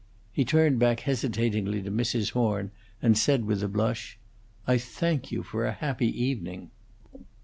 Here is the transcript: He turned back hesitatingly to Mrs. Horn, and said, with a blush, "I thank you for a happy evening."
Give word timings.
He 0.31 0.43
turned 0.43 0.79
back 0.79 1.01
hesitatingly 1.01 1.83
to 1.83 1.91
Mrs. 1.91 2.31
Horn, 2.31 2.71
and 3.03 3.15
said, 3.15 3.45
with 3.45 3.61
a 3.61 3.67
blush, 3.67 4.17
"I 4.65 4.79
thank 4.79 5.31
you 5.31 5.43
for 5.43 5.63
a 5.67 5.73
happy 5.73 6.07
evening." 6.07 6.71